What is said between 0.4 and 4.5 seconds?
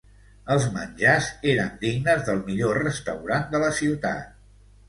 Els menjars eren dignes del millor restaurant de la ciutat.